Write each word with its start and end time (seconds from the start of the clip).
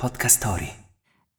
Podcast 0.00 0.38
Story. 0.38 0.66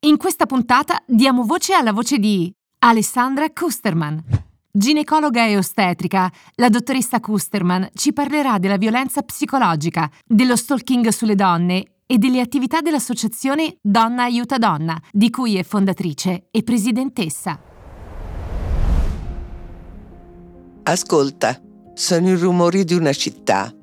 In 0.02 0.18
questa 0.18 0.46
puntata 0.46 1.02
diamo 1.08 1.46
voce 1.46 1.74
alla 1.74 1.92
voce 1.92 2.20
di 2.20 2.54
Alessandra 2.84 3.50
Kusterman. 3.50 4.24
Ginecologa 4.72 5.48
e 5.48 5.58
ostetrica, 5.58 6.32
la 6.58 6.70
dottoressa 6.70 7.20
Kusterman 7.20 7.90
ci 7.96 8.14
parlerà 8.14 8.60
della 8.60 8.78
violenza 8.78 9.24
psicologica, 9.24 10.08
dello 10.24 10.56
stalking 10.56 11.08
sulle 11.08 11.34
donne 11.34 12.02
e 12.06 12.20
delle 12.20 12.40
attività 12.40 12.82
dell'associazione 12.82 13.78
Donna 13.82 14.26
Aiuta 14.26 14.60
Donna, 14.60 15.02
di 15.12 15.32
cui 15.32 15.56
è 15.56 15.64
fondatrice 15.64 16.50
e 16.52 16.62
presidentessa. 16.62 17.60
Ascolta, 20.84 21.60
sono 21.96 22.28
i 22.28 22.36
rumori 22.36 22.84
di 22.84 22.94
una 22.94 23.12
città 23.12 23.74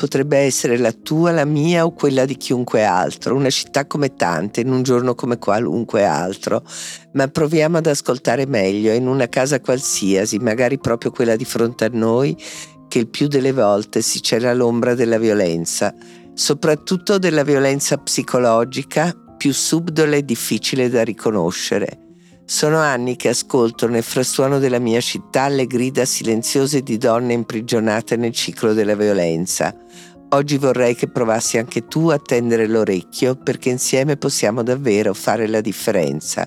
Potrebbe 0.00 0.38
essere 0.38 0.78
la 0.78 0.92
tua, 0.92 1.30
la 1.30 1.44
mia 1.44 1.84
o 1.84 1.92
quella 1.92 2.24
di 2.24 2.38
chiunque 2.38 2.84
altro, 2.84 3.34
una 3.34 3.50
città 3.50 3.86
come 3.86 4.14
tante, 4.14 4.62
in 4.62 4.72
un 4.72 4.82
giorno 4.82 5.14
come 5.14 5.36
qualunque 5.36 6.06
altro, 6.06 6.64
ma 7.12 7.28
proviamo 7.28 7.76
ad 7.76 7.86
ascoltare 7.86 8.46
meglio 8.46 8.94
in 8.94 9.06
una 9.06 9.28
casa 9.28 9.60
qualsiasi, 9.60 10.38
magari 10.38 10.78
proprio 10.78 11.10
quella 11.10 11.36
di 11.36 11.44
fronte 11.44 11.84
a 11.84 11.90
noi, 11.92 12.34
che 12.88 12.98
il 12.98 13.08
più 13.08 13.26
delle 13.26 13.52
volte 13.52 14.00
si 14.00 14.22
cela 14.22 14.54
l'ombra 14.54 14.94
della 14.94 15.18
violenza, 15.18 15.94
soprattutto 16.32 17.18
della 17.18 17.42
violenza 17.42 17.98
psicologica, 17.98 19.14
più 19.36 19.52
subdola 19.52 20.16
e 20.16 20.24
difficile 20.24 20.88
da 20.88 21.04
riconoscere. 21.04 22.08
Sono 22.50 22.78
anni 22.78 23.14
che 23.14 23.28
ascolto 23.28 23.86
nel 23.86 24.02
frastuono 24.02 24.58
della 24.58 24.80
mia 24.80 25.00
città 25.00 25.46
le 25.46 25.68
grida 25.68 26.04
silenziose 26.04 26.82
di 26.82 26.98
donne 26.98 27.32
imprigionate 27.32 28.16
nel 28.16 28.32
ciclo 28.32 28.72
della 28.72 28.96
violenza. 28.96 29.72
Oggi 30.32 30.58
vorrei 30.58 30.94
che 30.94 31.08
provassi 31.08 31.58
anche 31.58 31.88
tu 31.88 32.08
a 32.08 32.18
tendere 32.18 32.68
l'orecchio 32.68 33.34
perché 33.34 33.68
insieme 33.68 34.16
possiamo 34.16 34.62
davvero 34.62 35.12
fare 35.12 35.48
la 35.48 35.60
differenza 35.60 36.46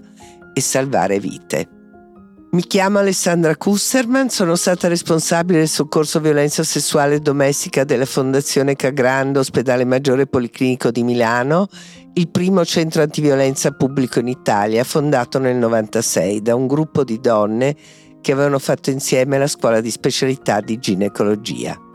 e 0.54 0.62
salvare 0.62 1.20
vite. 1.20 1.68
Mi 2.52 2.62
chiamo 2.62 3.00
Alessandra 3.00 3.58
Kusterman, 3.58 4.30
sono 4.30 4.56
stata 4.56 4.88
responsabile 4.88 5.60
del 5.60 5.68
soccorso 5.68 6.22
violenza 6.22 6.64
sessuale 6.64 7.20
domestica 7.20 7.84
della 7.84 8.06
Fondazione 8.06 8.76
Cagrando 8.76 9.40
Ospedale 9.40 9.84
Maggiore 9.84 10.28
Policlinico 10.28 10.90
di 10.90 11.04
Milano, 11.04 11.68
il 12.14 12.30
primo 12.30 12.64
centro 12.64 13.02
antiviolenza 13.02 13.72
pubblico 13.72 14.20
in 14.20 14.28
Italia, 14.28 14.84
fondato 14.86 15.40
nel 15.40 15.56
1996 15.56 16.42
da 16.42 16.56
un 16.56 16.68
gruppo 16.68 17.04
di 17.04 17.20
donne 17.20 17.76
che 18.22 18.32
avevano 18.32 18.60
fatto 18.60 18.92
insieme 18.92 19.38
la 19.38 19.48
scuola 19.48 19.82
di 19.82 19.92
specialità 19.92 20.62
di 20.62 20.78
ginecologia. 20.78 21.92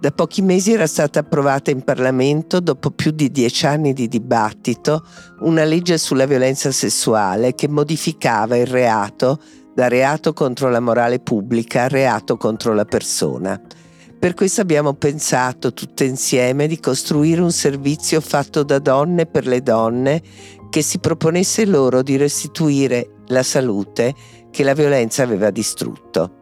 Da 0.00 0.12
pochi 0.12 0.40
mesi 0.40 0.72
era 0.72 0.86
stata 0.86 1.18
approvata 1.18 1.70
in 1.70 1.82
Parlamento, 1.82 2.60
dopo 2.60 2.90
più 2.90 3.10
di 3.10 3.30
dieci 3.30 3.66
anni 3.66 3.92
di 3.92 4.08
dibattito, 4.08 5.04
una 5.40 5.62
legge 5.64 5.98
sulla 5.98 6.24
violenza 6.24 6.72
sessuale 6.72 7.54
che 7.54 7.68
modificava 7.68 8.56
il 8.56 8.66
reato 8.66 9.38
da 9.74 9.88
reato 9.88 10.32
contro 10.32 10.70
la 10.70 10.80
morale 10.80 11.20
pubblica 11.20 11.82
a 11.82 11.88
reato 11.88 12.38
contro 12.38 12.72
la 12.72 12.86
persona. 12.86 13.60
Per 14.18 14.32
questo 14.32 14.62
abbiamo 14.62 14.94
pensato 14.94 15.74
tutte 15.74 16.04
insieme 16.04 16.66
di 16.66 16.80
costruire 16.80 17.42
un 17.42 17.52
servizio 17.52 18.22
fatto 18.22 18.62
da 18.62 18.78
donne 18.78 19.26
per 19.26 19.46
le 19.46 19.62
donne 19.62 20.22
che 20.70 20.80
si 20.80 20.98
proponesse 20.98 21.66
loro 21.66 22.00
di 22.00 22.16
restituire 22.16 23.16
la 23.26 23.42
salute 23.42 24.14
che 24.50 24.64
la 24.64 24.72
violenza 24.72 25.22
aveva 25.22 25.50
distrutto. 25.50 26.39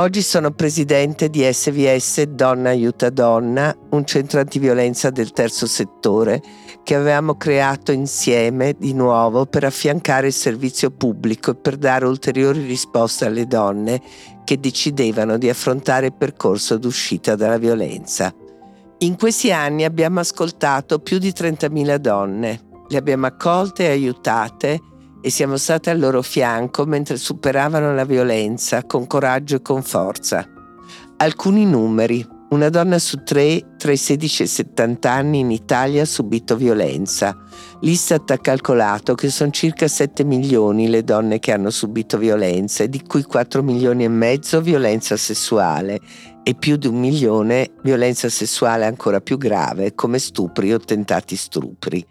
Oggi 0.00 0.22
sono 0.22 0.50
presidente 0.50 1.28
di 1.28 1.46
SVS 1.46 2.22
Donna 2.22 2.70
Aiuta 2.70 3.10
Donna, 3.10 3.76
un 3.90 4.06
centro 4.06 4.40
antiviolenza 4.40 5.10
del 5.10 5.32
terzo 5.32 5.66
settore 5.66 6.40
che 6.82 6.94
avevamo 6.94 7.36
creato 7.36 7.92
insieme 7.92 8.74
di 8.78 8.94
nuovo 8.94 9.44
per 9.44 9.64
affiancare 9.64 10.28
il 10.28 10.32
servizio 10.32 10.90
pubblico 10.90 11.50
e 11.50 11.56
per 11.56 11.76
dare 11.76 12.06
ulteriori 12.06 12.64
risposte 12.64 13.26
alle 13.26 13.46
donne 13.46 14.00
che 14.42 14.58
decidevano 14.58 15.36
di 15.36 15.50
affrontare 15.50 16.06
il 16.06 16.14
percorso 16.14 16.78
d'uscita 16.78 17.36
dalla 17.36 17.58
violenza. 17.58 18.34
In 19.00 19.18
questi 19.18 19.52
anni 19.52 19.84
abbiamo 19.84 20.20
ascoltato 20.20 21.00
più 21.00 21.18
di 21.18 21.28
30.000 21.28 21.96
donne, 21.96 22.60
le 22.88 22.96
abbiamo 22.96 23.26
accolte 23.26 23.84
e 23.84 23.90
aiutate 23.90 24.80
e 25.20 25.30
siamo 25.30 25.56
state 25.56 25.90
al 25.90 25.98
loro 25.98 26.22
fianco 26.22 26.86
mentre 26.86 27.16
superavano 27.16 27.94
la 27.94 28.04
violenza 28.04 28.84
con 28.84 29.06
coraggio 29.06 29.56
e 29.56 29.62
con 29.62 29.82
forza. 29.82 30.46
Alcuni 31.18 31.66
numeri. 31.66 32.38
Una 32.50 32.68
donna 32.68 32.98
su 32.98 33.22
tre 33.22 33.76
tra 33.76 33.92
i 33.92 33.96
16 33.96 34.42
e 34.42 34.44
i 34.44 34.48
70 34.48 35.08
anni 35.08 35.38
in 35.38 35.52
Italia 35.52 36.02
ha 36.02 36.04
subito 36.04 36.56
violenza. 36.56 37.36
L'Istat 37.82 38.28
ha 38.32 38.38
calcolato 38.38 39.14
che 39.14 39.30
sono 39.30 39.52
circa 39.52 39.86
7 39.86 40.24
milioni 40.24 40.88
le 40.88 41.04
donne 41.04 41.38
che 41.38 41.52
hanno 41.52 41.70
subito 41.70 42.18
violenza, 42.18 42.84
di 42.86 43.02
cui 43.02 43.22
4 43.22 43.62
milioni 43.62 44.02
e 44.02 44.08
mezzo 44.08 44.60
violenza 44.60 45.16
sessuale 45.16 46.00
e 46.42 46.54
più 46.54 46.74
di 46.74 46.88
un 46.88 46.98
milione 46.98 47.70
violenza 47.82 48.28
sessuale 48.28 48.84
ancora 48.84 49.20
più 49.20 49.38
grave 49.38 49.94
come 49.94 50.18
stupri 50.18 50.72
o 50.72 50.80
tentati 50.80 51.36
stupri. 51.36 52.04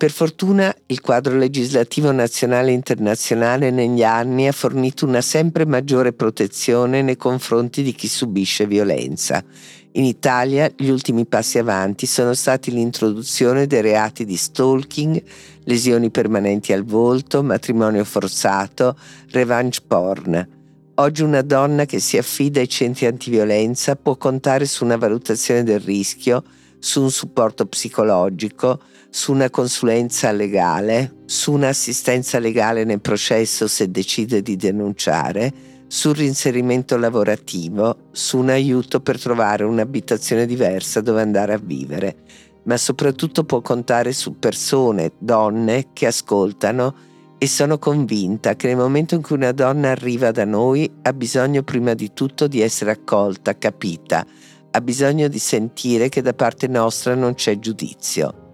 Per 0.00 0.10
fortuna 0.10 0.74
il 0.86 1.02
quadro 1.02 1.36
legislativo 1.36 2.10
nazionale 2.10 2.70
e 2.70 2.72
internazionale 2.72 3.70
negli 3.70 4.02
anni 4.02 4.48
ha 4.48 4.52
fornito 4.52 5.04
una 5.04 5.20
sempre 5.20 5.66
maggiore 5.66 6.14
protezione 6.14 7.02
nei 7.02 7.18
confronti 7.18 7.82
di 7.82 7.92
chi 7.92 8.08
subisce 8.08 8.66
violenza. 8.66 9.44
In 9.92 10.04
Italia 10.04 10.72
gli 10.74 10.88
ultimi 10.88 11.26
passi 11.26 11.58
avanti 11.58 12.06
sono 12.06 12.32
stati 12.32 12.70
l'introduzione 12.70 13.66
dei 13.66 13.82
reati 13.82 14.24
di 14.24 14.38
stalking, 14.38 15.22
lesioni 15.64 16.10
permanenti 16.10 16.72
al 16.72 16.84
volto, 16.84 17.42
matrimonio 17.42 18.02
forzato, 18.06 18.96
revenge 19.32 19.82
porn. 19.86 20.48
Oggi 20.94 21.22
una 21.22 21.42
donna 21.42 21.84
che 21.84 22.00
si 22.00 22.16
affida 22.16 22.60
ai 22.60 22.70
centri 22.70 23.04
antiviolenza 23.04 23.96
può 23.96 24.16
contare 24.16 24.64
su 24.64 24.82
una 24.82 24.96
valutazione 24.96 25.62
del 25.62 25.80
rischio, 25.80 26.42
su 26.78 27.02
un 27.02 27.10
supporto 27.10 27.66
psicologico, 27.66 28.80
su 29.10 29.32
una 29.32 29.50
consulenza 29.50 30.30
legale, 30.30 31.16
su 31.26 31.52
un'assistenza 31.52 32.38
legale 32.38 32.84
nel 32.84 33.00
processo 33.00 33.66
se 33.66 33.90
decide 33.90 34.40
di 34.40 34.56
denunciare, 34.56 35.52
sul 35.88 36.14
reinserimento 36.14 36.96
lavorativo, 36.96 38.10
su 38.12 38.38
un 38.38 38.50
aiuto 38.50 39.00
per 39.00 39.20
trovare 39.20 39.64
un'abitazione 39.64 40.46
diversa 40.46 41.00
dove 41.00 41.20
andare 41.20 41.52
a 41.52 41.60
vivere, 41.60 42.16
ma 42.62 42.76
soprattutto 42.76 43.42
può 43.42 43.60
contare 43.60 44.12
su 44.12 44.38
persone, 44.38 45.12
donne 45.18 45.88
che 45.92 46.06
ascoltano 46.06 46.94
e 47.38 47.48
sono 47.48 47.78
convinta 47.78 48.54
che 48.54 48.68
nel 48.68 48.76
momento 48.76 49.16
in 49.16 49.22
cui 49.22 49.34
una 49.34 49.50
donna 49.50 49.90
arriva 49.90 50.30
da 50.30 50.44
noi 50.44 50.88
ha 51.02 51.12
bisogno 51.12 51.64
prima 51.64 51.94
di 51.94 52.12
tutto 52.12 52.46
di 52.46 52.60
essere 52.60 52.92
accolta, 52.92 53.58
capita, 53.58 54.24
ha 54.70 54.80
bisogno 54.80 55.26
di 55.26 55.38
sentire 55.40 56.08
che 56.08 56.22
da 56.22 56.34
parte 56.34 56.68
nostra 56.68 57.16
non 57.16 57.34
c'è 57.34 57.58
giudizio. 57.58 58.49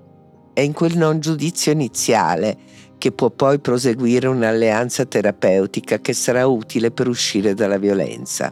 È 0.56 0.62
in 0.62 0.72
quel 0.72 0.97
non 0.97 1.21
giudizio 1.21 1.71
iniziale 1.71 2.56
che 2.97 3.12
può 3.12 3.28
poi 3.28 3.59
proseguire 3.59 4.27
un'alleanza 4.27 5.05
terapeutica 5.05 5.99
che 5.99 6.15
sarà 6.15 6.47
utile 6.47 6.91
per 6.91 7.09
uscire 7.09 7.53
dalla 7.53 7.77
violenza. 7.77 8.50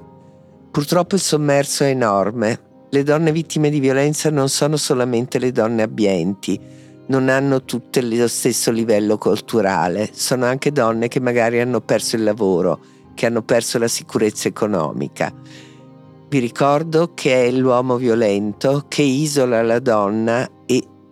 Purtroppo 0.71 1.15
il 1.15 1.23
sommerso 1.23 1.83
è 1.83 1.89
enorme. 1.89 2.89
Le 2.91 3.03
donne 3.05 3.33
vittime 3.33 3.71
di 3.71 3.81
violenza 3.81 4.29
non 4.29 4.51
sono 4.51 4.77
solamente 4.77 5.39
le 5.39 5.51
donne 5.51 5.81
abbienti, 5.81 6.61
non 7.07 7.31
hanno 7.31 7.65
tutte 7.65 8.03
lo 8.03 8.29
stesso 8.29 8.71
livello 8.71 9.17
culturale, 9.17 10.11
sono 10.13 10.45
anche 10.45 10.73
donne 10.73 11.09
che 11.09 11.21
magari 11.21 11.59
hanno 11.59 11.81
perso 11.81 12.17
il 12.17 12.25
lavoro, 12.25 12.81
che 13.15 13.25
hanno 13.25 13.41
perso 13.41 13.79
la 13.79 13.89
sicurezza 13.89 14.47
economica. 14.47 15.33
Vi 16.29 16.39
ricordo 16.39 17.13
che 17.15 17.47
è 17.47 17.51
l'uomo 17.51 17.97
violento 17.97 18.85
che 18.89 19.01
isola 19.01 19.63
la 19.63 19.79
donna 19.79 20.47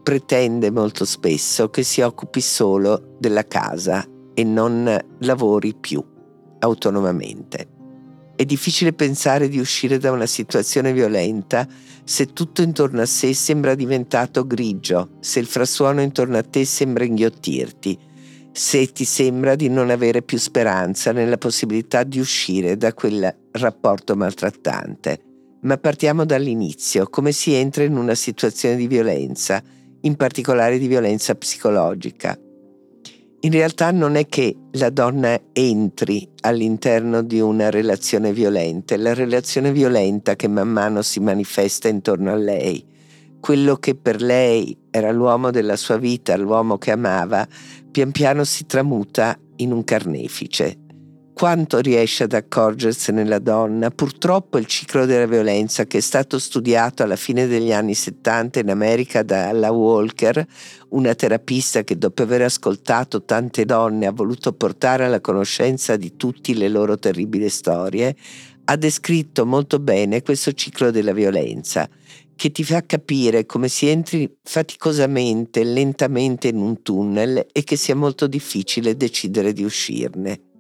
pretende 0.02 0.70
molto 0.70 1.04
spesso 1.04 1.70
che 1.70 1.82
si 1.82 2.00
occupi 2.00 2.40
solo 2.40 3.16
della 3.18 3.46
casa 3.46 4.06
e 4.34 4.44
non 4.44 4.98
lavori 5.18 5.74
più 5.74 6.04
autonomamente. 6.58 7.68
È 8.34 8.44
difficile 8.44 8.92
pensare 8.92 9.48
di 9.48 9.58
uscire 9.58 9.98
da 9.98 10.10
una 10.10 10.26
situazione 10.26 10.92
violenta 10.92 11.68
se 12.04 12.32
tutto 12.32 12.62
intorno 12.62 13.02
a 13.02 13.06
sé 13.06 13.32
sembra 13.34 13.74
diventato 13.74 14.46
grigio, 14.46 15.10
se 15.20 15.38
il 15.38 15.46
frastuono 15.46 16.00
intorno 16.00 16.38
a 16.38 16.42
te 16.42 16.64
sembra 16.64 17.04
inghiottirti, 17.04 17.98
se 18.50 18.90
ti 18.92 19.04
sembra 19.04 19.54
di 19.54 19.68
non 19.68 19.90
avere 19.90 20.22
più 20.22 20.38
speranza 20.38 21.12
nella 21.12 21.38
possibilità 21.38 22.02
di 22.02 22.18
uscire 22.18 22.76
da 22.76 22.92
quel 22.92 23.34
rapporto 23.52 24.16
maltrattante. 24.16 25.22
Ma 25.60 25.78
partiamo 25.78 26.24
dall'inizio, 26.24 27.08
come 27.08 27.30
si 27.30 27.52
entra 27.52 27.84
in 27.84 27.96
una 27.96 28.16
situazione 28.16 28.74
di 28.74 28.88
violenza 28.88 29.62
in 30.02 30.16
particolare 30.16 30.78
di 30.78 30.86
violenza 30.86 31.34
psicologica. 31.34 32.38
In 33.44 33.50
realtà 33.50 33.90
non 33.90 34.14
è 34.14 34.26
che 34.26 34.54
la 34.72 34.90
donna 34.90 35.36
entri 35.52 36.28
all'interno 36.42 37.22
di 37.22 37.40
una 37.40 37.70
relazione 37.70 38.32
violenta, 38.32 38.94
è 38.94 38.98
la 38.98 39.14
relazione 39.14 39.72
violenta 39.72 40.36
che 40.36 40.46
man 40.46 40.68
mano 40.68 41.02
si 41.02 41.18
manifesta 41.18 41.88
intorno 41.88 42.30
a 42.30 42.36
lei. 42.36 42.86
Quello 43.40 43.76
che 43.76 43.96
per 43.96 44.22
lei 44.22 44.76
era 44.90 45.10
l'uomo 45.10 45.50
della 45.50 45.74
sua 45.74 45.96
vita, 45.96 46.36
l'uomo 46.36 46.78
che 46.78 46.92
amava, 46.92 47.44
pian 47.90 48.12
piano 48.12 48.44
si 48.44 48.64
tramuta 48.64 49.36
in 49.56 49.72
un 49.72 49.82
carnefice. 49.82 50.81
Quanto 51.34 51.80
riesce 51.80 52.24
ad 52.24 52.34
accorgersene 52.34 53.24
la 53.24 53.38
donna? 53.40 53.90
Purtroppo 53.90 54.58
il 54.58 54.66
ciclo 54.66 55.06
della 55.06 55.26
violenza, 55.26 55.86
che 55.86 55.98
è 55.98 56.00
stato 56.00 56.38
studiato 56.38 57.02
alla 57.02 57.16
fine 57.16 57.46
degli 57.46 57.72
anni 57.72 57.94
70 57.94 58.60
in 58.60 58.70
America 58.70 59.22
da 59.22 59.48
Alla 59.48 59.72
Walker, 59.72 60.46
una 60.90 61.14
terapista 61.14 61.82
che 61.82 61.98
dopo 61.98 62.22
aver 62.22 62.42
ascoltato 62.42 63.24
tante 63.24 63.64
donne 63.64 64.06
ha 64.06 64.12
voluto 64.12 64.52
portare 64.52 65.06
alla 65.06 65.20
conoscenza 65.20 65.96
di 65.96 66.16
tutte 66.16 66.54
le 66.54 66.68
loro 66.68 66.96
terribili 66.96 67.48
storie, 67.48 68.14
ha 68.64 68.76
descritto 68.76 69.44
molto 69.44 69.80
bene 69.80 70.22
questo 70.22 70.52
ciclo 70.52 70.92
della 70.92 71.12
violenza 71.12 71.88
che 72.36 72.50
ti 72.50 72.62
fa 72.62 72.84
capire 72.84 73.46
come 73.46 73.68
si 73.68 73.86
entri 73.88 74.32
faticosamente, 74.42 75.64
lentamente 75.64 76.48
in 76.48 76.56
un 76.56 76.82
tunnel 76.82 77.46
e 77.52 77.64
che 77.64 77.76
sia 77.76 77.94
molto 77.94 78.26
difficile 78.26 78.96
decidere 78.96 79.52
di 79.52 79.64
uscirne. 79.64 80.51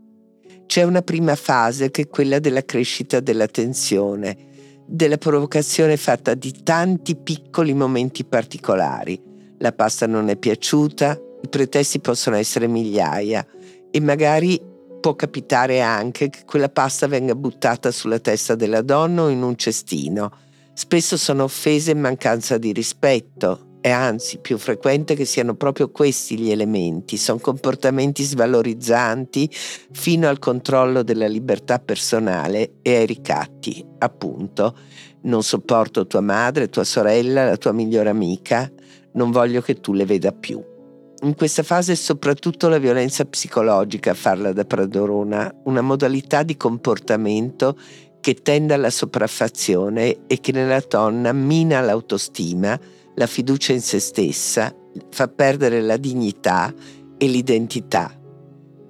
C'è 0.72 0.84
una 0.84 1.02
prima 1.02 1.36
fase 1.36 1.90
che 1.90 2.00
è 2.00 2.08
quella 2.08 2.38
della 2.38 2.64
crescita 2.64 3.20
della 3.20 3.46
tensione, 3.46 4.80
della 4.86 5.18
provocazione 5.18 5.98
fatta 5.98 6.32
di 6.32 6.62
tanti 6.62 7.14
piccoli 7.14 7.74
momenti 7.74 8.24
particolari. 8.24 9.20
La 9.58 9.72
pasta 9.72 10.06
non 10.06 10.30
è 10.30 10.36
piaciuta, 10.38 11.20
i 11.42 11.48
pretesti 11.50 12.00
possono 12.00 12.36
essere 12.36 12.68
migliaia 12.68 13.46
e 13.90 14.00
magari 14.00 14.58
può 14.98 15.14
capitare 15.14 15.82
anche 15.82 16.30
che 16.30 16.44
quella 16.46 16.70
pasta 16.70 17.06
venga 17.06 17.34
buttata 17.34 17.90
sulla 17.90 18.18
testa 18.18 18.54
della 18.54 18.80
donna 18.80 19.24
o 19.24 19.28
in 19.28 19.42
un 19.42 19.54
cestino 19.56 20.32
Spesso 20.74 21.18
sono 21.18 21.44
offese 21.44 21.90
in 21.90 22.00
mancanza 22.00 22.56
di 22.56 22.72
rispetto 22.72 23.71
e 23.84 23.90
anzi 23.90 24.38
più 24.38 24.58
frequente 24.58 25.16
che 25.16 25.24
siano 25.24 25.56
proprio 25.56 25.90
questi 25.90 26.38
gli 26.38 26.52
elementi, 26.52 27.16
sono 27.16 27.40
comportamenti 27.40 28.22
svalorizzanti 28.22 29.50
fino 29.90 30.28
al 30.28 30.38
controllo 30.38 31.02
della 31.02 31.26
libertà 31.26 31.80
personale 31.80 32.74
e 32.80 32.96
ai 32.96 33.06
ricatti, 33.06 33.84
appunto. 33.98 34.76
Non 35.22 35.42
sopporto 35.42 36.06
tua 36.06 36.20
madre, 36.20 36.68
tua 36.68 36.84
sorella, 36.84 37.44
la 37.44 37.56
tua 37.56 37.72
migliore 37.72 38.08
amica, 38.08 38.70
non 39.14 39.32
voglio 39.32 39.60
che 39.60 39.74
tu 39.74 39.92
le 39.92 40.04
veda 40.04 40.30
più. 40.30 40.62
In 41.22 41.34
questa 41.34 41.64
fase 41.64 41.92
è 41.92 41.96
soprattutto 41.96 42.68
la 42.68 42.78
violenza 42.78 43.24
psicologica 43.24 44.12
a 44.12 44.14
farla 44.14 44.52
da 44.52 44.64
pradorona, 44.64 45.52
una 45.64 45.80
modalità 45.80 46.44
di 46.44 46.56
comportamento 46.56 47.76
che 48.20 48.34
tende 48.34 48.74
alla 48.74 48.90
sopraffazione 48.90 50.26
e 50.28 50.38
che 50.40 50.52
nella 50.52 50.82
donna 50.88 51.32
mina 51.32 51.80
l'autostima, 51.80 52.78
la 53.14 53.26
fiducia 53.26 53.72
in 53.72 53.80
se 53.80 53.98
stessa, 53.98 54.74
fa 55.10 55.28
perdere 55.28 55.80
la 55.80 55.96
dignità 55.96 56.72
e 57.18 57.26
l'identità. 57.26 58.18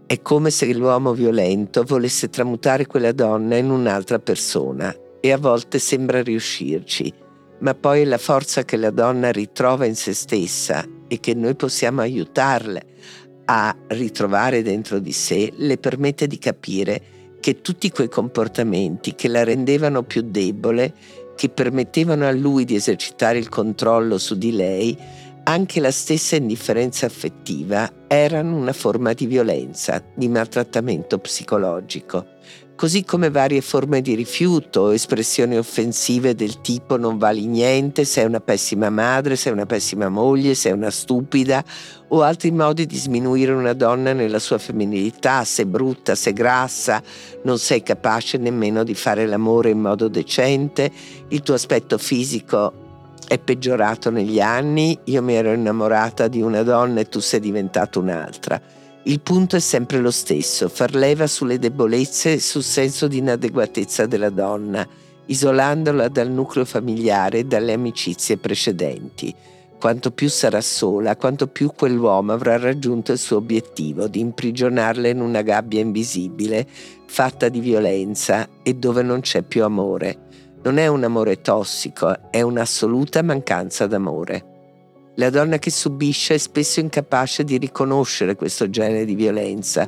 È 0.06 0.20
come 0.20 0.50
se 0.50 0.72
l'uomo 0.74 1.12
violento 1.12 1.84
volesse 1.84 2.28
tramutare 2.28 2.86
quella 2.86 3.12
donna 3.12 3.56
in 3.56 3.70
un'altra 3.70 4.18
persona 4.18 4.94
e 5.20 5.32
a 5.32 5.38
volte 5.38 5.78
sembra 5.78 6.22
riuscirci, 6.22 7.12
ma 7.60 7.74
poi 7.74 8.04
la 8.04 8.18
forza 8.18 8.64
che 8.64 8.76
la 8.76 8.90
donna 8.90 9.30
ritrova 9.30 9.86
in 9.86 9.94
se 9.94 10.12
stessa 10.12 10.84
e 11.08 11.20
che 11.20 11.34
noi 11.34 11.54
possiamo 11.54 12.00
aiutarle 12.00 12.82
a 13.44 13.74
ritrovare 13.88 14.62
dentro 14.62 14.98
di 14.98 15.12
sé 15.12 15.52
le 15.56 15.78
permette 15.78 16.26
di 16.26 16.38
capire 16.38 17.02
che 17.40 17.60
tutti 17.60 17.90
quei 17.90 18.08
comportamenti 18.08 19.14
che 19.14 19.28
la 19.28 19.42
rendevano 19.42 20.04
più 20.04 20.22
debole, 20.22 20.94
che 21.42 21.48
permettevano 21.48 22.24
a 22.24 22.30
lui 22.30 22.64
di 22.64 22.76
esercitare 22.76 23.36
il 23.36 23.48
controllo 23.48 24.16
su 24.16 24.38
di 24.38 24.52
lei, 24.52 24.96
anche 25.42 25.80
la 25.80 25.90
stessa 25.90 26.36
indifferenza 26.36 27.06
affettiva 27.06 27.90
erano 28.06 28.54
una 28.54 28.72
forma 28.72 29.12
di 29.12 29.26
violenza, 29.26 30.00
di 30.14 30.28
maltrattamento 30.28 31.18
psicologico 31.18 32.26
così 32.74 33.04
come 33.04 33.30
varie 33.30 33.60
forme 33.60 34.00
di 34.00 34.14
rifiuto, 34.14 34.90
espressioni 34.90 35.56
offensive 35.56 36.34
del 36.34 36.60
tipo 36.60 36.96
non 36.96 37.18
vali 37.18 37.46
niente, 37.46 38.04
sei 38.04 38.24
una 38.24 38.40
pessima 38.40 38.90
madre, 38.90 39.36
sei 39.36 39.52
una 39.52 39.66
pessima 39.66 40.08
moglie, 40.08 40.54
sei 40.54 40.72
una 40.72 40.90
stupida, 40.90 41.64
o 42.08 42.22
altri 42.22 42.50
modi 42.50 42.86
di 42.86 42.96
sminuire 42.96 43.52
una 43.52 43.72
donna 43.72 44.12
nella 44.12 44.38
sua 44.38 44.58
femminilità, 44.58 45.44
sei 45.44 45.66
brutta, 45.66 46.14
sei 46.14 46.32
grassa, 46.32 47.02
non 47.44 47.58
sei 47.58 47.82
capace 47.82 48.38
nemmeno 48.38 48.84
di 48.84 48.94
fare 48.94 49.26
l'amore 49.26 49.70
in 49.70 49.80
modo 49.80 50.08
decente, 50.08 50.90
il 51.28 51.42
tuo 51.42 51.54
aspetto 51.54 51.98
fisico 51.98 52.80
è 53.28 53.38
peggiorato 53.38 54.10
negli 54.10 54.40
anni, 54.40 54.98
io 55.04 55.22
mi 55.22 55.34
ero 55.34 55.52
innamorata 55.52 56.28
di 56.28 56.42
una 56.42 56.62
donna 56.62 57.00
e 57.00 57.08
tu 57.08 57.20
sei 57.20 57.40
diventata 57.40 57.98
un'altra. 57.98 58.81
Il 59.04 59.20
punto 59.20 59.56
è 59.56 59.58
sempre 59.58 59.98
lo 59.98 60.12
stesso, 60.12 60.68
far 60.68 60.94
leva 60.94 61.26
sulle 61.26 61.58
debolezze 61.58 62.38
sul 62.38 62.62
senso 62.62 63.08
di 63.08 63.18
inadeguatezza 63.18 64.06
della 64.06 64.30
donna, 64.30 64.86
isolandola 65.26 66.06
dal 66.06 66.30
nucleo 66.30 66.64
familiare 66.64 67.38
e 67.38 67.44
dalle 67.44 67.72
amicizie 67.72 68.36
precedenti. 68.36 69.34
Quanto 69.80 70.12
più 70.12 70.28
sarà 70.28 70.60
sola, 70.60 71.16
quanto 71.16 71.48
più 71.48 71.72
quell'uomo 71.74 72.30
avrà 72.32 72.56
raggiunto 72.58 73.10
il 73.10 73.18
suo 73.18 73.38
obiettivo 73.38 74.06
di 74.06 74.20
imprigionarla 74.20 75.08
in 75.08 75.20
una 75.20 75.42
gabbia 75.42 75.80
invisibile, 75.80 76.64
fatta 77.06 77.48
di 77.48 77.58
violenza 77.58 78.48
e 78.62 78.74
dove 78.74 79.02
non 79.02 79.18
c'è 79.18 79.42
più 79.42 79.64
amore. 79.64 80.28
Non 80.62 80.78
è 80.78 80.86
un 80.86 81.02
amore 81.02 81.40
tossico, 81.40 82.30
è 82.30 82.40
un'assoluta 82.40 83.20
mancanza 83.22 83.88
d'amore. 83.88 84.51
La 85.16 85.28
donna 85.28 85.58
che 85.58 85.70
subisce 85.70 86.34
è 86.34 86.38
spesso 86.38 86.80
incapace 86.80 87.44
di 87.44 87.58
riconoscere 87.58 88.34
questo 88.34 88.70
genere 88.70 89.04
di 89.04 89.14
violenza, 89.14 89.86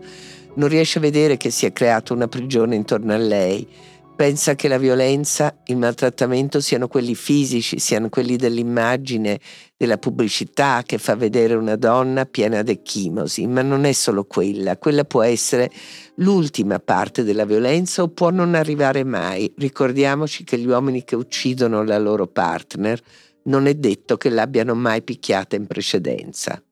non 0.56 0.68
riesce 0.68 0.98
a 0.98 1.02
vedere 1.02 1.36
che 1.36 1.50
si 1.50 1.64
è 1.66 1.72
creata 1.72 2.12
una 2.12 2.28
prigione 2.28 2.76
intorno 2.76 3.14
a 3.14 3.16
lei, 3.16 3.66
pensa 4.14 4.54
che 4.54 4.68
la 4.68 4.78
violenza, 4.78 5.56
il 5.64 5.76
maltrattamento 5.76 6.60
siano 6.60 6.88
quelli 6.88 7.14
fisici, 7.14 7.78
siano 7.78 8.08
quelli 8.08 8.36
dell'immagine, 8.36 9.40
della 9.76 9.98
pubblicità 9.98 10.82
che 10.84 10.98
fa 10.98 11.16
vedere 11.16 11.54
una 11.54 11.76
donna 11.76 12.24
piena 12.24 12.62
d'ecchimosi, 12.62 13.46
ma 13.46 13.62
non 13.62 13.84
è 13.84 13.92
solo 13.92 14.24
quella, 14.24 14.76
quella 14.76 15.04
può 15.04 15.22
essere 15.22 15.70
l'ultima 16.16 16.78
parte 16.78 17.24
della 17.24 17.44
violenza 17.44 18.02
o 18.02 18.08
può 18.08 18.30
non 18.30 18.54
arrivare 18.54 19.04
mai. 19.04 19.52
Ricordiamoci 19.56 20.44
che 20.44 20.58
gli 20.58 20.66
uomini 20.66 21.02
che 21.02 21.16
uccidono 21.16 21.82
la 21.82 21.98
loro 21.98 22.26
partner 22.26 23.00
non 23.44 23.66
è 23.66 23.74
detto 23.74 24.16
che 24.16 24.30
l'abbiano 24.30 24.74
mai 24.74 25.02
picchiata 25.02 25.56
in 25.56 25.66
precedenza. 25.66 26.62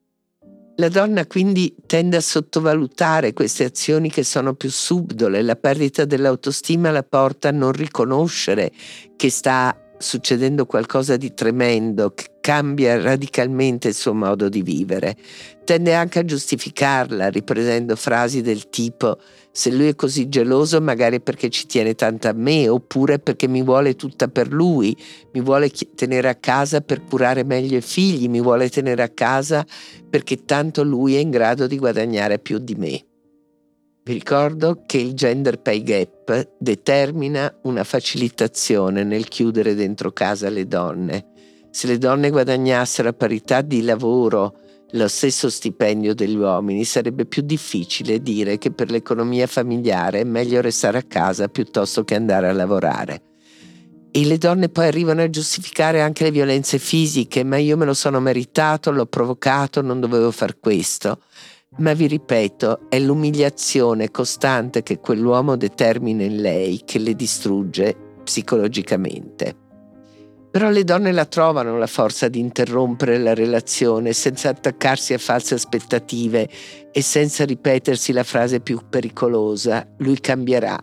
La 0.76 0.88
donna 0.88 1.26
quindi 1.26 1.74
tende 1.86 2.16
a 2.16 2.20
sottovalutare 2.20 3.34
queste 3.34 3.64
azioni 3.64 4.10
che 4.10 4.24
sono 4.24 4.54
più 4.54 4.70
subdole, 4.70 5.42
la 5.42 5.56
perdita 5.56 6.06
dell'autostima 6.06 6.90
la 6.90 7.02
porta 7.02 7.48
a 7.48 7.52
non 7.52 7.72
riconoscere 7.72 8.72
che 9.16 9.30
sta 9.30 9.76
succedendo 10.02 10.66
qualcosa 10.66 11.16
di 11.16 11.32
tremendo 11.32 12.12
che 12.14 12.26
cambia 12.40 13.00
radicalmente 13.00 13.88
il 13.88 13.94
suo 13.94 14.12
modo 14.12 14.48
di 14.48 14.62
vivere. 14.62 15.16
Tende 15.64 15.94
anche 15.94 16.18
a 16.18 16.24
giustificarla, 16.24 17.28
riprendendo 17.28 17.96
frasi 17.96 18.40
del 18.42 18.68
tipo 18.68 19.18
se 19.54 19.70
lui 19.70 19.88
è 19.88 19.94
così 19.94 20.30
geloso 20.30 20.80
magari 20.80 21.20
perché 21.20 21.50
ci 21.50 21.66
tiene 21.66 21.94
tanto 21.94 22.26
a 22.26 22.32
me, 22.32 22.68
oppure 22.68 23.18
perché 23.18 23.46
mi 23.46 23.62
vuole 23.62 23.94
tutta 23.96 24.28
per 24.28 24.50
lui, 24.50 24.96
mi 25.32 25.42
vuole 25.42 25.70
tenere 25.94 26.30
a 26.30 26.34
casa 26.34 26.80
per 26.80 27.04
curare 27.04 27.44
meglio 27.44 27.76
i 27.76 27.82
figli, 27.82 28.28
mi 28.28 28.40
vuole 28.40 28.70
tenere 28.70 29.02
a 29.02 29.10
casa 29.10 29.64
perché 30.08 30.46
tanto 30.46 30.82
lui 30.82 31.16
è 31.16 31.18
in 31.18 31.30
grado 31.30 31.66
di 31.66 31.76
guadagnare 31.76 32.38
più 32.38 32.56
di 32.58 32.74
me. 32.74 33.04
Vi 34.04 34.14
ricordo 34.14 34.82
che 34.84 34.98
il 34.98 35.14
gender 35.14 35.60
pay 35.60 35.80
gap 35.84 36.54
determina 36.58 37.54
una 37.62 37.84
facilitazione 37.84 39.04
nel 39.04 39.28
chiudere 39.28 39.76
dentro 39.76 40.10
casa 40.10 40.48
le 40.48 40.66
donne. 40.66 41.26
Se 41.70 41.86
le 41.86 41.98
donne 41.98 42.30
guadagnassero 42.30 43.10
a 43.10 43.12
parità 43.12 43.60
di 43.60 43.82
lavoro 43.82 44.58
lo 44.90 45.06
stesso 45.06 45.48
stipendio 45.48 46.16
degli 46.16 46.34
uomini, 46.34 46.82
sarebbe 46.82 47.26
più 47.26 47.42
difficile 47.42 48.20
dire 48.20 48.58
che 48.58 48.72
per 48.72 48.90
l'economia 48.90 49.46
familiare 49.46 50.22
è 50.22 50.24
meglio 50.24 50.60
restare 50.60 50.98
a 50.98 51.04
casa 51.06 51.46
piuttosto 51.46 52.02
che 52.02 52.16
andare 52.16 52.48
a 52.48 52.52
lavorare. 52.52 53.22
E 54.10 54.24
le 54.24 54.36
donne 54.36 54.68
poi 54.68 54.88
arrivano 54.88 55.22
a 55.22 55.30
giustificare 55.30 56.00
anche 56.00 56.24
le 56.24 56.32
violenze 56.32 56.80
fisiche, 56.80 57.44
ma 57.44 57.56
io 57.56 57.76
me 57.76 57.84
lo 57.84 57.94
sono 57.94 58.18
meritato, 58.18 58.90
l'ho 58.90 59.06
provocato, 59.06 59.80
non 59.80 60.00
dovevo 60.00 60.32
far 60.32 60.58
questo. 60.58 61.20
Ma 61.78 61.94
vi 61.94 62.06
ripeto, 62.06 62.90
è 62.90 62.98
l'umiliazione 62.98 64.10
costante 64.10 64.82
che 64.82 64.98
quell'uomo 64.98 65.56
determina 65.56 66.22
in 66.22 66.40
lei 66.42 66.82
che 66.84 66.98
le 66.98 67.14
distrugge 67.14 67.96
psicologicamente. 68.22 69.56
Però 70.50 70.68
le 70.68 70.84
donne 70.84 71.12
la 71.12 71.24
trovano 71.24 71.78
la 71.78 71.86
forza 71.86 72.28
di 72.28 72.38
interrompere 72.38 73.16
la 73.16 73.32
relazione 73.32 74.12
senza 74.12 74.50
attaccarsi 74.50 75.14
a 75.14 75.18
false 75.18 75.54
aspettative 75.54 76.46
e 76.92 77.00
senza 77.00 77.46
ripetersi 77.46 78.12
la 78.12 78.22
frase 78.22 78.60
più 78.60 78.78
pericolosa, 78.90 79.88
lui 79.98 80.20
cambierà. 80.20 80.78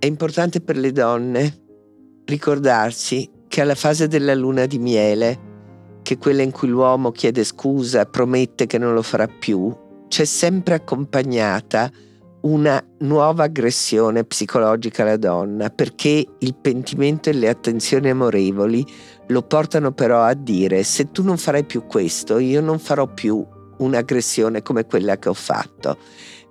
È 0.00 0.04
importante 0.04 0.60
per 0.60 0.76
le 0.78 0.90
donne 0.90 1.62
ricordarsi 2.24 3.30
che 3.46 3.60
alla 3.60 3.76
fase 3.76 4.08
della 4.08 4.34
luna 4.34 4.66
di 4.66 4.80
miele 4.80 5.45
che 6.06 6.18
quella 6.18 6.42
in 6.42 6.52
cui 6.52 6.68
l'uomo 6.68 7.10
chiede 7.10 7.42
scusa, 7.42 8.06
promette 8.06 8.68
che 8.68 8.78
non 8.78 8.94
lo 8.94 9.02
farà 9.02 9.26
più, 9.26 9.76
c'è 10.06 10.24
sempre 10.24 10.74
accompagnata 10.74 11.90
una 12.42 12.80
nuova 12.98 13.42
aggressione 13.42 14.22
psicologica 14.22 15.02
alla 15.02 15.16
donna, 15.16 15.68
perché 15.68 16.24
il 16.38 16.54
pentimento 16.54 17.28
e 17.28 17.32
le 17.32 17.48
attenzioni 17.48 18.08
amorevoli 18.08 18.86
lo 19.26 19.42
portano 19.42 19.90
però 19.90 20.22
a 20.22 20.34
dire 20.34 20.84
se 20.84 21.10
tu 21.10 21.24
non 21.24 21.38
farai 21.38 21.64
più 21.64 21.86
questo, 21.86 22.38
io 22.38 22.60
non 22.60 22.78
farò 22.78 23.12
più 23.12 23.44
un'aggressione 23.78 24.62
come 24.62 24.86
quella 24.86 25.18
che 25.18 25.28
ho 25.28 25.34
fatto. 25.34 25.98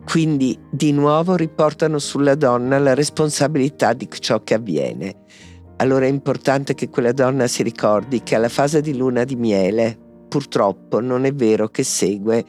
Quindi 0.03 0.59
di 0.69 0.91
nuovo 0.91 1.37
riportano 1.37 1.97
sulla 1.97 2.35
donna 2.35 2.77
la 2.77 2.93
responsabilità 2.93 3.93
di 3.93 4.09
ciò 4.19 4.43
che 4.43 4.55
avviene. 4.55 5.23
Allora 5.77 6.05
è 6.05 6.09
importante 6.09 6.73
che 6.73 6.89
quella 6.89 7.11
donna 7.11 7.47
si 7.47 7.61
ricordi 7.61 8.23
che 8.23 8.35
alla 8.35 8.49
fase 8.49 8.79
di 8.79 8.95
luna 8.95 9.25
di 9.25 9.35
miele, 9.35 9.97
purtroppo 10.29 11.01
non 11.01 11.25
è 11.25 11.33
vero 11.33 11.67
che 11.67 11.83
segue 11.83 12.45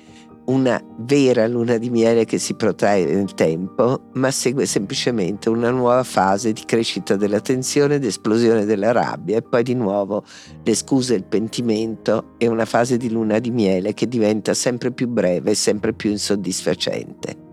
una 0.46 0.80
vera 0.98 1.48
luna 1.48 1.76
di 1.76 1.90
miele 1.90 2.24
che 2.24 2.38
si 2.38 2.54
protrae 2.54 3.04
nel 3.04 3.34
tempo, 3.34 4.10
ma 4.12 4.30
segue 4.30 4.64
semplicemente 4.64 5.48
una 5.48 5.70
nuova 5.70 6.04
fase 6.04 6.52
di 6.52 6.62
crescita 6.64 7.16
della 7.16 7.40
tensione, 7.40 7.98
di 7.98 8.06
esplosione 8.06 8.64
della 8.64 8.92
rabbia 8.92 9.38
e 9.38 9.42
poi 9.42 9.64
di 9.64 9.74
nuovo 9.74 10.24
le 10.62 10.74
scuse, 10.76 11.14
il 11.14 11.24
pentimento 11.24 12.34
e 12.38 12.46
una 12.46 12.64
fase 12.64 12.96
di 12.96 13.10
luna 13.10 13.40
di 13.40 13.50
miele 13.50 13.92
che 13.92 14.06
diventa 14.06 14.54
sempre 14.54 14.92
più 14.92 15.08
breve 15.08 15.50
e 15.50 15.54
sempre 15.54 15.92
più 15.92 16.10
insoddisfacente. 16.10 17.44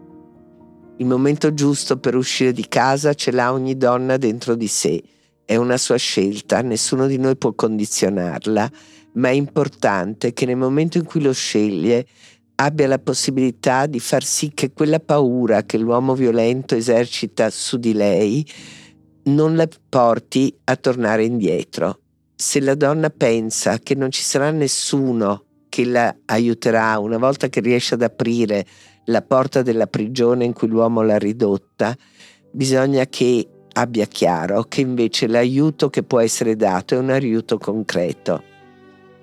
Il 0.97 1.07
momento 1.07 1.51
giusto 1.55 1.97
per 1.97 2.15
uscire 2.15 2.51
di 2.51 2.67
casa 2.67 3.15
ce 3.15 3.31
l'ha 3.31 3.51
ogni 3.51 3.75
donna 3.75 4.17
dentro 4.17 4.53
di 4.53 4.67
sé, 4.67 5.01
è 5.45 5.55
una 5.55 5.77
sua 5.77 5.97
scelta, 5.97 6.61
nessuno 6.61 7.07
di 7.07 7.17
noi 7.17 7.35
può 7.35 7.53
condizionarla, 7.53 8.71
ma 9.13 9.29
è 9.29 9.33
importante 9.33 10.33
che 10.33 10.45
nel 10.45 10.57
momento 10.57 10.97
in 10.97 11.05
cui 11.05 11.21
lo 11.21 11.33
sceglie 11.33 12.05
abbia 12.55 12.87
la 12.87 12.99
possibilità 12.99 13.85
di 13.85 13.99
far 13.99 14.23
sì 14.23 14.51
che 14.53 14.71
quella 14.71 14.99
paura 14.99 15.63
che 15.63 15.77
l'uomo 15.77 16.15
violento 16.15 16.75
esercita 16.75 17.49
su 17.49 17.77
di 17.77 17.93
lei 17.93 18.47
non 19.23 19.55
la 19.55 19.67
porti 19.89 20.55
a 20.65 20.75
tornare 20.75 21.25
indietro. 21.25 21.99
Se 22.35 22.59
la 22.59 22.75
donna 22.75 23.09
pensa 23.09 23.79
che 23.79 23.95
non 23.95 24.11
ci 24.11 24.21
sarà 24.21 24.51
nessuno 24.51 25.45
che 25.69 25.85
la 25.85 26.15
aiuterà 26.25 26.99
una 26.99 27.17
volta 27.17 27.47
che 27.47 27.59
riesce 27.59 27.95
ad 27.95 28.01
aprire 28.01 28.65
la 29.05 29.21
porta 29.21 29.61
della 29.61 29.87
prigione 29.87 30.45
in 30.45 30.53
cui 30.53 30.67
l'uomo 30.67 31.01
l'ha 31.01 31.17
ridotta, 31.17 31.95
bisogna 32.51 33.05
che 33.07 33.47
abbia 33.73 34.05
chiaro 34.05 34.63
che 34.63 34.81
invece 34.81 35.27
l'aiuto 35.27 35.89
che 35.89 36.03
può 36.03 36.19
essere 36.19 36.55
dato 36.55 36.95
è 36.95 36.97
un 36.97 37.09
aiuto 37.09 37.57
concreto. 37.57 38.43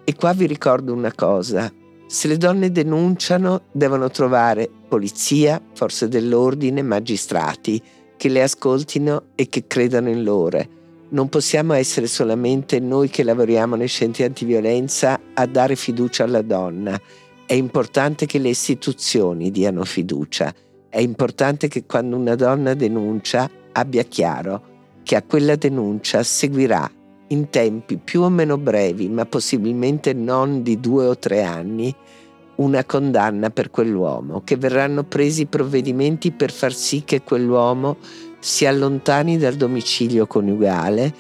E 0.04 0.14
qua 0.14 0.32
vi 0.32 0.46
ricordo 0.46 0.92
una 0.92 1.12
cosa, 1.12 1.72
se 2.06 2.26
le 2.26 2.36
donne 2.36 2.72
denunciano, 2.72 3.62
devono 3.70 4.10
trovare 4.10 4.68
polizia, 4.88 5.62
forze 5.74 6.08
dell'ordine, 6.08 6.82
magistrati 6.82 7.80
che 8.16 8.28
le 8.28 8.42
ascoltino 8.42 9.26
e 9.36 9.48
che 9.48 9.68
credano 9.68 10.08
in 10.08 10.24
loro. 10.24 10.78
Non 11.10 11.28
possiamo 11.28 11.72
essere 11.72 12.06
solamente 12.06 12.80
noi 12.80 13.08
che 13.08 13.22
lavoriamo 13.22 13.76
nei 13.76 13.88
centri 13.88 14.24
antiviolenza 14.24 15.20
a 15.34 15.46
dare 15.46 15.76
fiducia 15.76 16.24
alla 16.24 16.42
donna. 16.42 17.00
È 17.46 17.54
importante 17.54 18.26
che 18.26 18.38
le 18.38 18.48
istituzioni 18.48 19.50
diano 19.50 19.84
fiducia. 19.84 20.52
È 20.88 20.98
importante 20.98 21.68
che 21.68 21.84
quando 21.86 22.16
una 22.16 22.34
donna 22.34 22.74
denuncia 22.74 23.48
abbia 23.72 24.02
chiaro 24.04 24.62
che 25.02 25.16
a 25.16 25.22
quella 25.22 25.56
denuncia 25.56 26.22
seguirà 26.22 26.90
in 27.28 27.48
tempi 27.50 27.96
più 27.96 28.22
o 28.22 28.28
meno 28.28 28.58
brevi, 28.58 29.08
ma 29.08 29.24
possibilmente 29.24 30.12
non 30.12 30.62
di 30.62 30.80
due 30.80 31.06
o 31.06 31.18
tre 31.18 31.42
anni, 31.42 31.94
una 32.56 32.84
condanna 32.84 33.50
per 33.50 33.70
quell'uomo, 33.70 34.42
che 34.44 34.56
verranno 34.56 35.04
presi 35.04 35.46
provvedimenti 35.46 36.30
per 36.32 36.50
far 36.50 36.72
sì 36.72 37.04
che 37.04 37.22
quell'uomo 37.22 37.96
si 38.38 38.66
allontani 38.66 39.38
dal 39.38 39.54
domicilio 39.54 40.26
coniugale, 40.26 41.12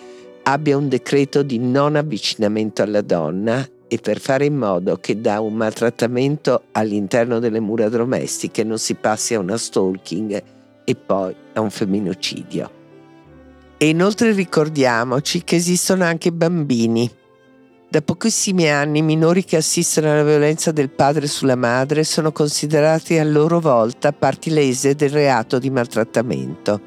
abbia 0.42 0.76
un 0.76 0.88
decreto 0.88 1.42
di 1.42 1.58
non 1.58 1.96
avvicinamento 1.96 2.82
alla 2.82 3.02
donna 3.02 3.66
e 3.88 3.98
per 3.98 4.20
fare 4.20 4.44
in 4.44 4.56
modo 4.56 4.96
che 4.96 5.20
da 5.20 5.40
un 5.40 5.54
maltrattamento 5.54 6.62
all'interno 6.72 7.38
delle 7.38 7.60
mura 7.60 7.88
domestiche 7.88 8.62
non 8.62 8.78
si 8.78 8.94
passi 8.94 9.34
a 9.34 9.40
una 9.40 9.56
stalking 9.56 10.42
e 10.84 10.94
poi 10.94 11.34
a 11.54 11.60
un 11.60 11.70
femminicidio. 11.70 12.70
E 13.76 13.88
inoltre 13.88 14.32
ricordiamoci 14.32 15.42
che 15.42 15.56
esistono 15.56 16.04
anche 16.04 16.32
bambini. 16.32 17.10
Da 17.88 18.02
pochissimi 18.02 18.68
anni 18.70 18.98
i 18.98 19.02
minori 19.02 19.42
che 19.42 19.56
assistono 19.56 20.12
alla 20.12 20.22
violenza 20.22 20.70
del 20.70 20.90
padre 20.90 21.26
sulla 21.26 21.56
madre 21.56 22.04
sono 22.04 22.30
considerati 22.30 23.18
a 23.18 23.24
loro 23.24 23.58
volta 23.58 24.12
parti 24.12 24.50
lese 24.50 24.94
del 24.94 25.10
reato 25.10 25.58
di 25.58 25.70
maltrattamento. 25.70 26.80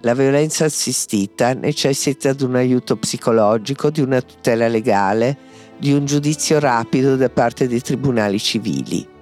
La 0.00 0.14
violenza 0.14 0.64
assistita 0.64 1.52
necessita 1.52 2.32
di 2.32 2.44
un 2.44 2.56
aiuto 2.56 2.96
psicologico, 2.96 3.90
di 3.90 4.00
una 4.00 4.20
tutela 4.20 4.68
legale, 4.68 5.36
di 5.78 5.92
un 5.92 6.06
giudizio 6.06 6.58
rapido 6.58 7.16
da 7.16 7.28
parte 7.28 7.68
dei 7.68 7.80
tribunali 7.80 8.38
civili. 8.38 9.15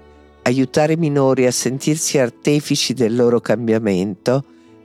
Aiutare 0.47 0.93
i 0.93 0.97
minori 0.97 1.47
a 1.47 1.51
sentirsi 1.51 2.19
artefici 2.19 2.93
del 2.93 3.17
loro 3.17 3.41
cambiamento 3.41 4.45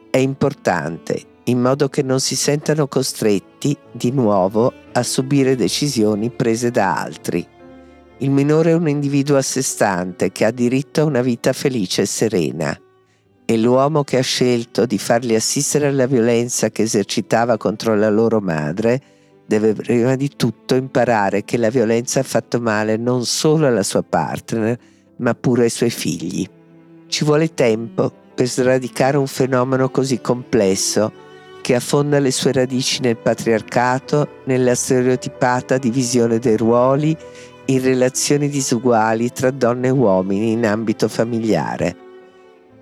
è 0.09 0.17
importante 0.17 1.21
in 1.45 1.59
modo 1.59 1.89
che 1.89 2.01
non 2.01 2.21
si 2.21 2.37
sentano 2.37 2.87
costretti 2.87 3.75
di 3.91 4.11
nuovo 4.11 4.71
a 4.93 5.03
subire 5.03 5.57
decisioni 5.57 6.29
prese 6.29 6.71
da 6.71 7.01
altri. 7.01 7.45
Il 8.19 8.31
minore 8.31 8.71
è 8.71 8.73
un 8.73 8.87
individuo 8.87 9.35
a 9.35 9.41
sé 9.41 9.61
stante 9.61 10.31
che 10.31 10.45
ha 10.45 10.51
diritto 10.51 11.01
a 11.01 11.05
una 11.05 11.21
vita 11.21 11.51
felice 11.51 12.03
e 12.03 12.05
serena 12.05 12.79
e 13.43 13.57
l'uomo 13.57 14.05
che 14.05 14.17
ha 14.17 14.21
scelto 14.21 14.85
di 14.85 14.97
farli 14.97 15.35
assistere 15.35 15.87
alla 15.87 16.05
violenza 16.05 16.69
che 16.69 16.83
esercitava 16.83 17.57
contro 17.57 17.95
la 17.95 18.09
loro 18.09 18.39
madre 18.39 19.01
deve 19.45 19.73
prima 19.73 20.15
di 20.15 20.29
tutto 20.37 20.75
imparare 20.75 21.43
che 21.43 21.57
la 21.57 21.69
violenza 21.69 22.21
ha 22.21 22.23
fatto 22.23 22.61
male 22.61 22.95
non 22.95 23.25
solo 23.25 23.67
alla 23.67 23.83
sua 23.83 24.03
partner, 24.03 24.77
ma 25.19 25.33
pure 25.33 25.63
ai 25.63 25.69
suoi 25.69 25.89
figli. 25.89 26.47
Ci 27.07 27.23
vuole 27.23 27.53
tempo 27.53 28.11
per 28.35 28.47
sradicare 28.47 29.17
un 29.17 29.27
fenomeno 29.27 29.89
così 29.89 30.21
complesso 30.21 31.27
che 31.61 31.75
affonda 31.75 32.19
le 32.19 32.31
sue 32.31 32.51
radici 32.51 33.01
nel 33.01 33.17
patriarcato, 33.17 34.27
nella 34.45 34.75
stereotipata 34.75 35.77
divisione 35.77 36.39
dei 36.39 36.57
ruoli, 36.57 37.15
in 37.65 37.81
relazioni 37.81 38.49
disuguali 38.49 39.31
tra 39.31 39.51
donne 39.51 39.87
e 39.87 39.91
uomini 39.91 40.51
in 40.51 40.65
ambito 40.65 41.07
familiare. 41.07 42.07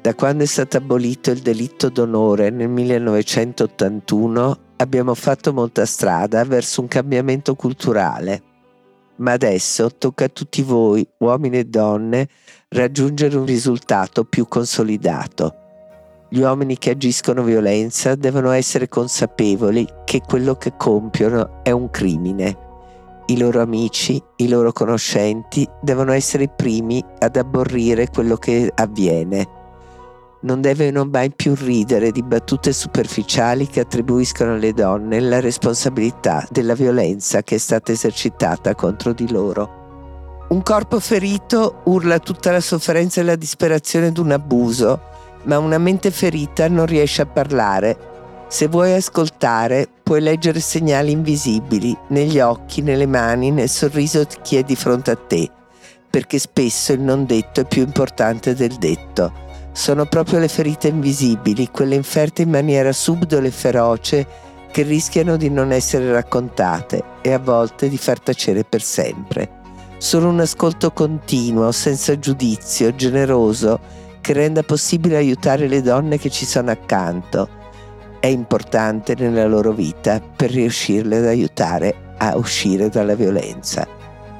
Da 0.01 0.15
quando 0.15 0.43
è 0.43 0.47
stato 0.47 0.77
abolito 0.77 1.31
il 1.31 1.39
delitto 1.39 1.89
d'onore 1.89 2.49
nel 2.49 2.69
1981 2.69 4.59
abbiamo 4.77 5.13
fatto 5.15 5.51
molta 5.51 5.85
strada 5.85 6.45
verso 6.45 6.79
un 6.79 6.87
cambiamento 6.87 7.55
culturale. 7.55 8.41
Ma 9.17 9.31
adesso 9.33 9.89
tocca 9.97 10.25
a 10.25 10.29
tutti 10.29 10.61
voi, 10.61 11.07
uomini 11.19 11.59
e 11.59 11.65
donne, 11.65 12.27
raggiungere 12.69 13.35
un 13.37 13.45
risultato 13.45 14.23
più 14.25 14.47
consolidato 14.47 15.65
gli 16.29 16.39
uomini 16.39 16.77
che 16.77 16.89
agiscono 16.89 17.41
violenza 17.41 18.15
devono 18.15 18.51
essere 18.51 18.89
consapevoli 18.89 19.87
che 20.03 20.19
quello 20.19 20.55
che 20.55 20.73
compiono 20.75 21.63
è 21.63 21.71
un 21.71 21.89
crimine. 21.89 22.65
I 23.27 23.37
loro 23.37 23.61
amici, 23.61 24.21
i 24.37 24.49
loro 24.49 24.73
conoscenti 24.73 25.67
devono 25.81 26.11
essere 26.11 26.43
i 26.43 26.51
primi 26.53 27.01
ad 27.19 27.37
aborrire 27.37 28.09
quello 28.09 28.35
che 28.35 28.69
avviene. 28.75 29.56
Non 30.39 30.61
devono 30.61 31.05
mai 31.05 31.31
più 31.31 31.55
ridere 31.55 32.11
di 32.11 32.21
battute 32.21 32.71
superficiali 32.71 33.67
che 33.67 33.79
attribuiscono 33.79 34.53
alle 34.53 34.71
donne 34.71 35.19
la 35.19 35.39
responsabilità 35.39 36.45
della 36.51 36.75
violenza 36.75 37.41
che 37.41 37.55
è 37.55 37.57
stata 37.57 37.91
esercitata 37.91 38.75
contro 38.75 39.13
di 39.13 39.29
loro. 39.31 40.45
Un 40.49 40.61
corpo 40.61 40.99
ferito 40.99 41.81
urla 41.85 42.19
tutta 42.19 42.51
la 42.51 42.61
sofferenza 42.61 43.19
e 43.19 43.23
la 43.23 43.35
disperazione 43.35 44.11
di 44.11 44.19
un 44.19 44.31
abuso 44.31 45.15
ma 45.43 45.57
una 45.57 45.77
mente 45.77 46.11
ferita 46.11 46.67
non 46.67 46.85
riesce 46.85 47.23
a 47.23 47.25
parlare. 47.25 48.15
Se 48.47 48.67
vuoi 48.67 48.93
ascoltare, 48.93 49.87
puoi 50.03 50.21
leggere 50.21 50.59
segnali 50.59 51.11
invisibili 51.11 51.97
negli 52.09 52.39
occhi, 52.39 52.81
nelle 52.81 53.05
mani, 53.05 53.51
nel 53.51 53.69
sorriso 53.69 54.23
di 54.23 54.35
chi 54.41 54.57
è 54.57 54.63
di 54.63 54.75
fronte 54.75 55.11
a 55.11 55.15
te, 55.15 55.49
perché 56.09 56.37
spesso 56.39 56.93
il 56.93 57.01
non 57.01 57.25
detto 57.25 57.61
è 57.61 57.65
più 57.65 57.81
importante 57.81 58.55
del 58.55 58.75
detto. 58.75 59.45
Sono 59.77 60.07
proprio 60.07 60.39
le 60.39 60.47
ferite 60.47 60.87
invisibili, 60.87 61.69
quelle 61.69 61.93
inferte 61.93 62.41
in 62.41 62.49
maniera 62.49 62.91
subdola 62.91 63.45
e 63.45 63.51
feroce, 63.51 64.27
che 64.71 64.81
rischiano 64.81 65.37
di 65.37 65.51
non 65.51 65.71
essere 65.71 66.11
raccontate 66.11 67.03
e 67.21 67.31
a 67.31 67.37
volte 67.37 67.87
di 67.87 67.95
far 67.95 68.19
tacere 68.19 68.63
per 68.63 68.81
sempre. 68.81 69.47
Solo 69.99 70.29
un 70.29 70.39
ascolto 70.39 70.89
continuo, 70.89 71.71
senza 71.71 72.17
giudizio, 72.17 72.95
generoso, 72.95 73.79
che 74.19 74.33
renda 74.33 74.63
possibile 74.63 75.15
aiutare 75.15 75.67
le 75.67 75.83
donne 75.83 76.17
che 76.17 76.31
ci 76.31 76.47
sono 76.47 76.71
accanto 76.71 77.47
è 78.19 78.25
importante 78.25 79.13
nella 79.13 79.45
loro 79.45 79.73
vita 79.73 80.19
per 80.19 80.49
riuscirle 80.49 81.17
ad 81.17 81.25
aiutare 81.25 82.15
a 82.17 82.35
uscire 82.35 82.89
dalla 82.89 83.13
violenza. 83.13 83.96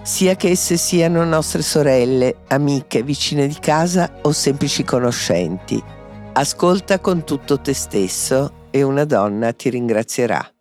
Sia 0.08 0.36
che 0.36 0.52
esse 0.52 0.78
siano 0.78 1.26
nostre 1.26 1.62
sorelle, 1.62 2.38
amiche, 2.48 3.04
vicine 3.04 3.46
di 3.46 3.58
casa 3.60 4.20
o 4.22 4.32
semplici 4.32 4.86
conoscenti. 4.86 5.84
Ascolta 6.32 7.00
con 7.00 7.26
tutto 7.26 7.60
te 7.60 7.74
stesso 7.74 8.68
e 8.72 8.84
una 8.84 9.04
donna 9.04 9.52
ti 9.52 9.70
ringrazierà. 9.70 10.57